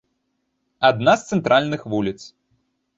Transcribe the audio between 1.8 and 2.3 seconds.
вуліц.